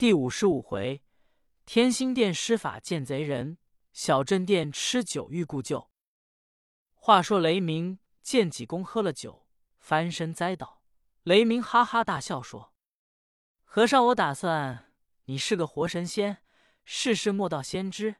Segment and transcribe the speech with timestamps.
[0.00, 1.02] 第五十五回，
[1.66, 3.58] 天心殿施法见贼人，
[3.92, 5.90] 小镇店吃酒欲故旧。
[6.94, 9.46] 话说雷鸣见济公喝了酒，
[9.78, 10.80] 翻身栽倒。
[11.24, 12.72] 雷鸣哈哈大笑说
[13.62, 14.90] ：“和尚，我打算
[15.26, 16.38] 你是个活神仙，
[16.86, 18.16] 世事莫道先知，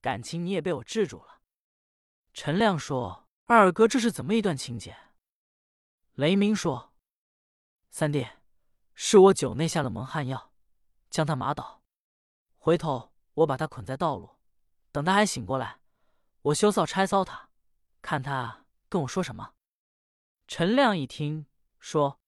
[0.00, 1.38] 感情你也被我制住了。”
[2.34, 4.96] 陈亮说：“二哥，这是怎么一段情节？”
[6.14, 6.92] 雷鸣说
[7.90, 8.26] ：“三弟，
[8.96, 10.48] 是我酒内下了蒙汗药。”
[11.12, 11.82] 将他麻倒，
[12.56, 14.38] 回头我把他捆在道路，
[14.90, 15.78] 等他还醒过来，
[16.40, 17.50] 我羞臊拆骚他，
[18.00, 19.52] 看他跟我说什么。
[20.48, 21.44] 陈亮一听，
[21.78, 22.18] 说：“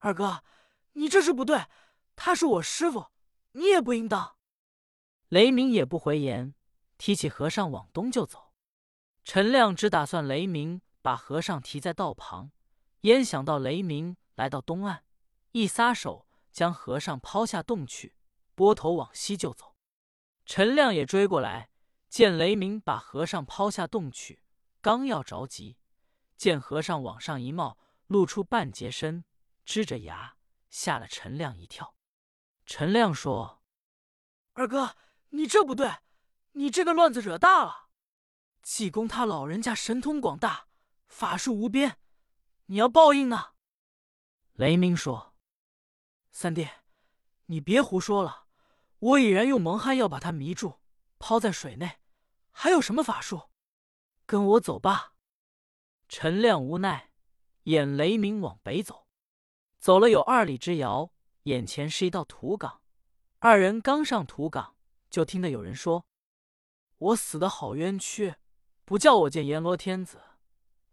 [0.00, 0.42] 二哥，
[0.94, 1.66] 你这是不对，
[2.16, 3.12] 他是我师傅，
[3.52, 4.36] 你也不应当。”
[5.30, 6.56] 雷鸣也不回言，
[6.98, 8.52] 提起和尚往东就走。
[9.22, 12.50] 陈亮只打算雷鸣把和尚提在道旁，
[13.02, 15.04] 焉想到雷鸣来到东岸，
[15.52, 16.26] 一撒手。
[16.52, 18.14] 将和尚抛下洞去，
[18.54, 19.74] 拨头往西就走。
[20.44, 21.70] 陈亮也追过来，
[22.08, 24.42] 见雷鸣把和尚抛下洞去，
[24.80, 25.78] 刚要着急，
[26.36, 29.24] 见和尚往上一冒，露出半截身，
[29.64, 30.36] 支着牙，
[30.68, 31.96] 吓了陈亮一跳。
[32.66, 33.62] 陈亮说
[34.52, 34.94] ：“二哥，
[35.30, 35.90] 你这不对，
[36.52, 37.88] 你这个乱子惹大了。
[38.60, 40.68] 济公他老人家神通广大，
[41.08, 41.98] 法术无边，
[42.66, 43.52] 你要报应呢。”
[44.54, 45.31] 雷鸣说。
[46.34, 46.66] 三弟，
[47.46, 48.46] 你别胡说了！
[48.98, 50.80] 我已然用蒙汗药把他迷住，
[51.18, 51.98] 抛在水内，
[52.50, 53.50] 还有什么法术？
[54.24, 55.12] 跟我走吧。
[56.08, 57.10] 陈亮无奈，
[57.64, 59.06] 引雷鸣往北走。
[59.78, 62.80] 走了有二里之遥，眼前是一道土岗。
[63.38, 64.76] 二人刚上土岗，
[65.10, 66.06] 就听得有人说
[66.96, 68.36] ：“我死的好冤屈！
[68.86, 70.22] 不叫我见阎罗天子，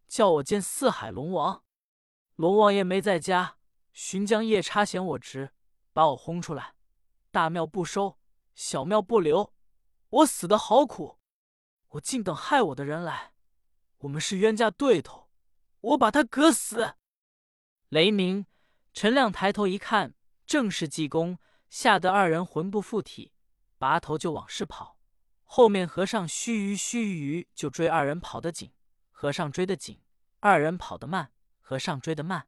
[0.08, 1.64] 叫我见四海龙王。
[2.36, 3.56] 龙王爷没在家。”
[3.94, 5.52] 寻江夜叉嫌我直，
[5.94, 6.76] 把我轰出来。
[7.32, 8.18] 大庙不收，
[8.56, 9.54] 小庙不留，
[10.09, 11.20] 我死的好苦。
[11.90, 13.34] 我竟等害我的人来，
[14.00, 15.30] 我们是冤家对头，
[15.81, 16.96] 我把他割死。
[17.90, 18.46] 雷鸣、
[18.94, 20.16] 陈亮抬头一看，
[20.46, 21.38] 正是济公，
[21.69, 23.34] 吓得二人魂不附体，
[23.78, 24.97] 拔头就往市跑。
[25.44, 28.72] 后面和尚须臾须臾就追二人跑得紧，
[29.12, 30.02] 和尚追得紧，
[30.40, 32.47] 二人跑得慢，和尚追得慢。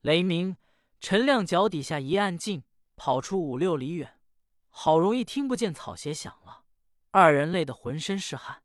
[0.00, 0.56] 雷鸣。
[1.00, 2.62] 陈亮脚底下一按劲，
[2.94, 4.20] 跑出五六里远，
[4.68, 6.64] 好容易听不见草鞋响了。
[7.10, 8.62] 二人累得浑身是汗。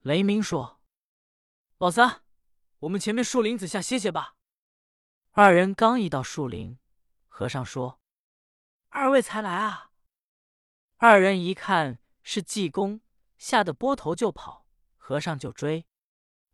[0.00, 0.80] 雷鸣说
[1.76, 2.22] ：“老三，
[2.78, 4.36] 我们前面树林子下歇歇吧。”
[5.32, 6.78] 二人刚一到树林，
[7.28, 8.00] 和尚说
[8.88, 9.90] ：“二位才来啊！”
[10.96, 13.02] 二人一看是济公，
[13.36, 14.66] 吓得拨头就跑，
[14.96, 15.86] 和尚就追。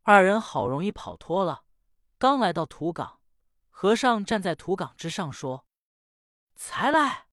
[0.02, 1.64] 二人好容易跑脱了，
[2.18, 3.20] 刚来到土岗。
[3.78, 5.66] 和尚站在土岗之上说
[6.56, 7.26] ：“才来。”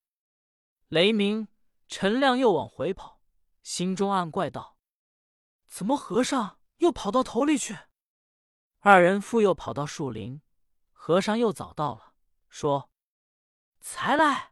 [0.89, 1.47] 雷鸣、
[1.87, 3.21] 陈亮又往回跑，
[3.61, 4.77] 心中暗怪道
[5.67, 7.77] ：“怎么和尚又跑到头里去？”
[8.79, 10.41] 二人复又跑到树林，
[10.91, 12.13] 和尚又早到了，
[12.49, 12.91] 说
[13.79, 14.51] ：“才来。”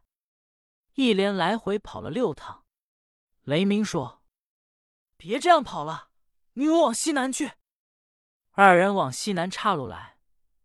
[0.96, 2.64] 一连来回跑了六趟。
[3.42, 4.22] 雷鸣说
[5.18, 6.08] ：“别这样跑了，
[6.54, 7.52] 你我往西南去。”
[8.52, 10.11] 二人往西南岔路来。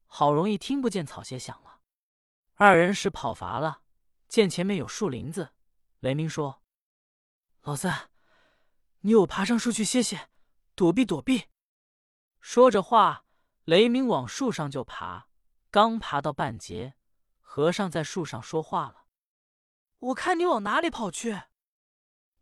[0.09, 1.81] 好容易听不见草鞋响了，
[2.55, 3.81] 二人是跑乏了，
[4.27, 5.53] 见前面有树林子，
[5.99, 6.63] 雷鸣说
[7.61, 8.09] ：“老三，
[9.01, 10.29] 你我爬上树去歇歇，
[10.73, 11.49] 躲避躲避。”
[12.41, 13.25] 说着话，
[13.65, 15.27] 雷鸣往树上就爬，
[15.69, 16.95] 刚爬到半截，
[17.41, 19.05] 和尚在树上说话了
[19.99, 21.43] ：“我看你往哪里跑去？”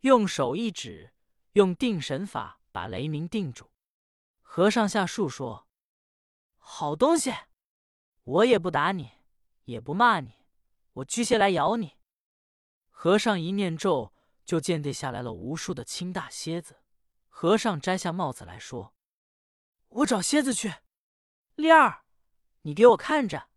[0.01, 1.13] 用手一指，
[1.53, 3.71] 用定神法把雷鸣定住。
[4.41, 5.67] 和尚下树说
[6.57, 7.33] ：“好东西。”
[8.25, 9.11] 我也不打你，
[9.65, 10.33] 也不骂你，
[10.93, 11.93] 我驱邪来咬你。
[12.89, 14.13] 和尚一念咒，
[14.43, 16.81] 就见地下来了无数的青大蝎子。
[17.29, 18.95] 和尚摘下帽子来说
[19.89, 20.73] ：“我找蝎子去。”
[21.55, 22.03] 丽儿，
[22.61, 23.49] 你给我看着。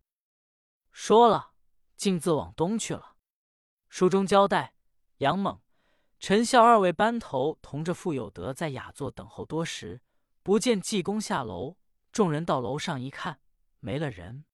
[0.93, 1.53] 说了，
[1.97, 3.17] 径自往东去了。
[3.89, 4.75] 书中交代，
[5.19, 5.63] 杨猛、
[6.21, 10.03] 陈孝二位班头同着傅有德在雅座等候多时，
[10.43, 11.79] 不见济公下楼。
[12.13, 13.41] 众人到楼上一看，
[13.81, 14.45] 没了人。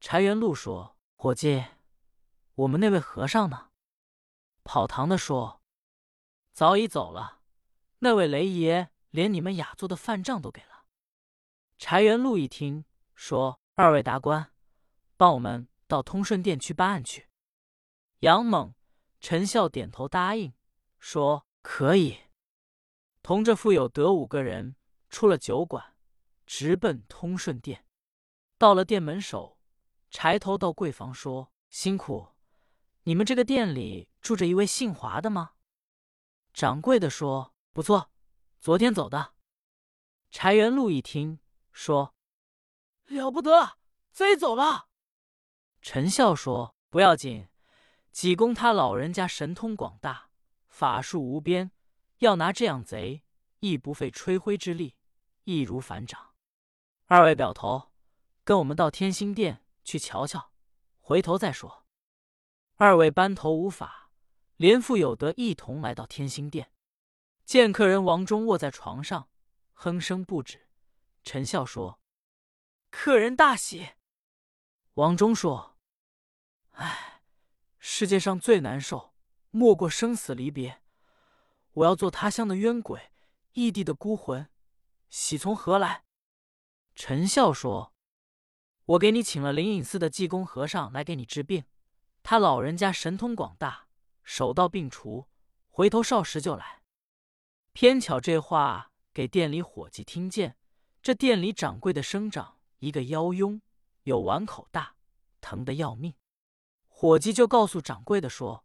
[0.00, 1.62] 柴元禄说：“伙计，
[2.54, 3.68] 我们那位和尚呢？”
[4.64, 5.60] 跑堂的说
[6.54, 7.42] ：“早已走了。
[7.98, 10.86] 那位雷爷连你们雅座的饭账都给了。”
[11.76, 14.50] 柴元禄一听，说：“二位达官，
[15.18, 17.28] 帮我们到通顺殿去办案去。”
[18.20, 18.74] 杨猛、
[19.20, 20.54] 陈孝点头答应，
[20.98, 22.20] 说：“可以。”
[23.22, 24.76] 同着傅有德五个人
[25.10, 25.94] 出了酒馆，
[26.46, 27.84] 直奔通顺殿。
[28.56, 29.59] 到了殿门首。
[30.10, 32.28] 柴头到柜房说：“辛苦，
[33.04, 35.52] 你们这个店里住着一位姓华的吗？”
[36.52, 38.10] 掌柜的说：“不错，
[38.60, 39.34] 昨天走的。”
[40.30, 41.38] 柴元禄一听，
[41.72, 42.14] 说
[43.06, 43.78] ：“了不得，
[44.10, 44.88] 贼走了。”
[45.80, 47.48] 陈笑说：“不要紧，
[48.10, 50.30] 济公他老人家神通广大，
[50.66, 51.70] 法术无边，
[52.18, 53.22] 要拿这样贼，
[53.60, 54.96] 亦不费吹灰之力，
[55.44, 56.34] 易如反掌。
[57.06, 57.92] 二位表头，
[58.44, 60.52] 跟我们到天心殿去瞧瞧，
[61.00, 61.84] 回头再说。”
[62.78, 64.12] 二位班头无法，
[64.54, 66.72] 连富有德一同来到天心殿，
[67.44, 69.28] 见客人王忠卧在床上。
[69.72, 70.68] 哼声不止，
[71.24, 72.00] 陈笑说
[72.90, 73.94] ：“客人大喜。”
[74.94, 75.78] 王忠说
[76.72, 77.22] ：“唉，
[77.78, 79.14] 世界上最难受，
[79.50, 80.82] 莫过生死离别。
[81.72, 83.10] 我要做他乡的冤鬼，
[83.54, 84.48] 异地的孤魂，
[85.08, 86.04] 喜从何来？”
[86.94, 87.94] 陈笑说
[88.90, 91.64] ：“我给你请了灵隐寺的济公和尚来给你治病，
[92.24, 93.86] 他老人家神通广大，
[94.24, 95.28] 手到病除，
[95.68, 96.82] 回头少时就来。
[97.72, 100.56] 偏巧这话。”给店里伙计听见，
[101.02, 103.60] 这店里掌柜的生长一个腰痈，
[104.04, 104.94] 有碗口大，
[105.40, 106.14] 疼得要命。
[106.86, 108.64] 伙计就告诉掌柜的说：“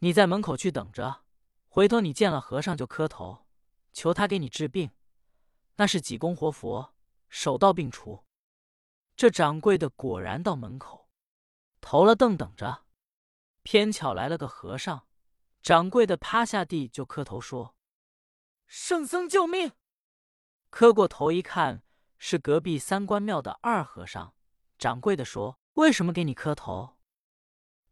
[0.00, 1.22] 你在门口去等着，
[1.68, 3.46] 回头你见了和尚就磕头，
[3.92, 4.90] 求他给你治病。
[5.76, 6.92] 那是济公活佛，
[7.28, 8.24] 手到病除。”
[9.16, 11.08] 这掌柜的果然到门口，
[11.80, 12.84] 投了凳等着。
[13.62, 15.08] 偏巧来了个和尚，
[15.62, 17.74] 掌柜的趴下地就磕头说。
[18.66, 19.72] 圣僧救命！
[20.68, 21.82] 磕过头一看，
[22.18, 24.34] 是隔壁三官庙的二和尚。
[24.78, 26.98] 掌柜的说：“为什么给你磕头？”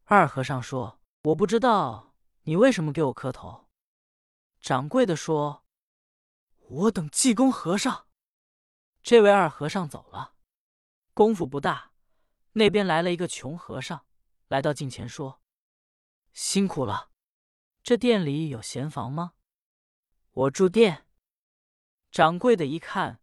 [0.05, 3.71] 二和尚说：“我不知道你为什么给我磕头。”
[4.61, 5.65] 掌柜的说
[6.69, 8.09] ：“我等济公和尚。”
[9.03, 10.34] 这位二和尚走了，
[11.15, 11.93] 功夫不大，
[12.55, 14.05] 那边来了一个穷和尚，
[14.49, 15.41] 来到近前说
[16.35, 17.11] ：“辛苦了，
[17.85, 19.35] 这店里有闲房吗？”
[20.33, 21.07] 我住店，
[22.11, 23.21] 掌柜的一看，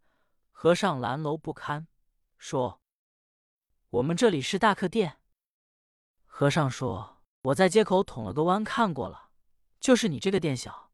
[0.50, 1.86] 和尚拦楼不堪，
[2.38, 2.80] 说
[3.90, 5.20] ：“我们这里是大客店。”
[6.24, 9.28] 和尚说：“我在街口捅了个弯，看过了，
[9.78, 10.90] 就是你这个店小。”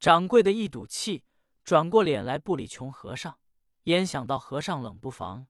[0.00, 1.26] 掌柜的一赌气，
[1.62, 3.38] 转过脸来不理穷和尚。
[3.84, 5.46] 焉想到和尚冷不防，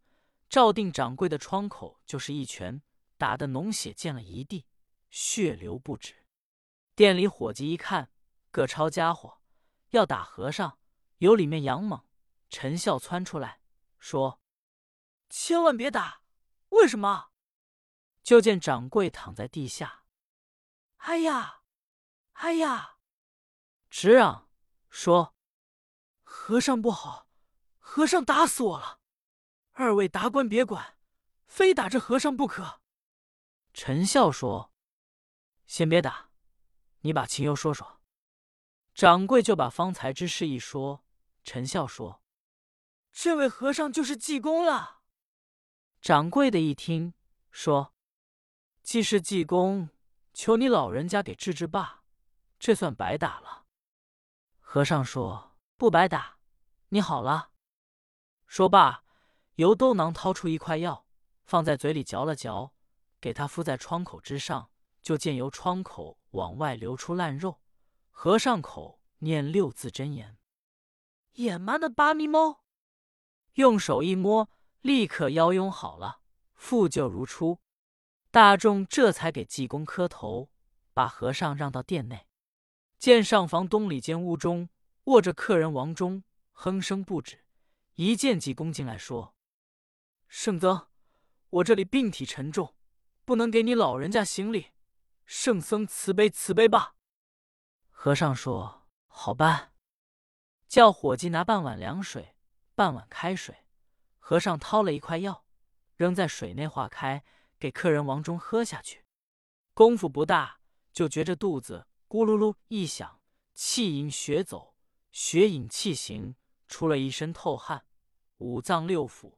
[0.48, 2.82] 照定掌柜的窗口就是一拳，
[3.16, 4.66] 打得脓血溅了一地，
[5.10, 6.26] 血流不止。
[6.94, 8.10] 店里伙计一看，
[8.50, 9.40] 各抄家伙。
[9.90, 10.78] 要打和尚，
[11.18, 12.04] 有里面杨猛、
[12.50, 13.62] 陈笑窜出来，
[13.98, 14.42] 说
[15.30, 16.20] ：“千万别打！
[16.70, 17.30] 为什么？”
[18.22, 20.04] 就见掌柜躺在地下
[20.98, 21.62] ，“哎呀，
[22.32, 22.98] 哎呀！”
[23.88, 24.50] 直嚷
[24.90, 25.34] 说
[26.22, 27.30] ：“和尚不好，
[27.78, 28.97] 和尚打死我了！
[29.78, 30.96] 二位达官别管，
[31.46, 32.80] 非打这和尚不可。”
[33.72, 34.72] 陈笑说
[35.66, 36.30] ：“先别打，
[37.02, 38.00] 你把情由说说。”
[38.92, 41.04] 掌柜就把方才之事一说，
[41.44, 42.20] 陈笑说
[43.12, 45.02] ：“这位和尚就是济公了。”
[46.02, 47.14] 掌柜的一听，
[47.52, 47.94] 说
[48.82, 49.90] ：“既是济公，
[50.34, 52.02] 求你老人家给治治罢，
[52.58, 53.66] 这算白打了。”
[54.58, 56.38] 和尚说：“不白打，
[56.88, 57.52] 你好了。”
[58.48, 59.04] 说罢，
[59.58, 61.04] 由兜囊掏出一块药，
[61.44, 62.72] 放在嘴里嚼了嚼，
[63.20, 64.70] 给他敷在窗口之上，
[65.02, 67.60] 就见由窗口往外流出烂肉。
[68.12, 70.38] 和尚口念六字真言，
[71.34, 72.62] 眼妈的巴咪猫，
[73.54, 74.48] 用手一摸，
[74.80, 76.20] 立刻腰拥好了，
[76.54, 77.58] 复旧如初。
[78.30, 80.50] 大众这才给济公磕头，
[80.94, 82.28] 把和尚让到店内。
[82.96, 84.68] 见上房东里间屋中
[85.04, 87.44] 卧着客人王忠，哼声不止。
[87.96, 89.34] 一见济公进来，说
[90.28, 90.88] ：“圣僧，
[91.48, 92.74] 我这里病体沉重，
[93.24, 94.72] 不能给你老人家行礼，
[95.24, 96.94] 圣僧慈悲慈悲吧。”
[97.90, 99.72] 和尚说：“好办，
[100.68, 102.36] 叫伙计拿半碗凉水，
[102.74, 103.64] 半碗开水。
[104.18, 105.46] 和尚掏了一块药，
[105.96, 107.24] 扔在水内化开，
[107.58, 109.06] 给客人王忠喝下去。
[109.72, 110.60] 功夫不大，
[110.92, 113.22] 就觉着肚子咕噜噜一响，
[113.54, 114.76] 气引血走，
[115.10, 117.86] 血引气行，出了一身透汗，
[118.36, 119.37] 五脏六腑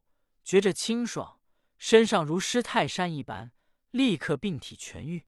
[0.50, 1.38] 觉着清爽，
[1.78, 3.52] 身上如失泰山一般，
[3.92, 5.24] 立刻病体痊愈。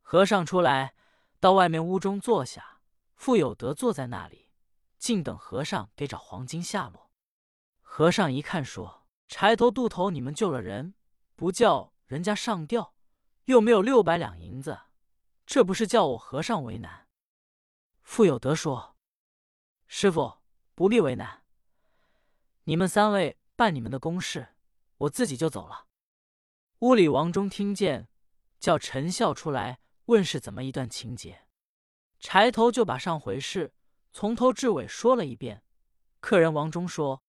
[0.00, 0.94] 和尚出来。”
[1.38, 2.80] 到外面屋中坐下，
[3.14, 4.48] 傅有德坐在那里，
[4.96, 7.10] 静等和尚给找黄金下落。
[7.82, 10.94] 和尚一看，说：“柴头渡头，你们救了人，
[11.34, 12.94] 不叫人家上吊，
[13.44, 14.80] 又没有六百两银子，
[15.44, 17.06] 这不是叫我和尚为难？”
[18.00, 18.96] 傅有德说
[19.86, 20.38] ：“师傅
[20.74, 21.44] 不必为难，
[22.64, 24.48] 你们三位办你们的公事，
[24.98, 25.86] 我自己就走了。”
[26.80, 28.06] 屋里王忠听见，
[28.60, 31.46] 叫陈孝出来问是怎么一段情节。
[32.20, 33.72] 柴头就把上回事
[34.12, 35.62] 从头至尾说了一遍。
[36.20, 37.22] 客人王忠说：“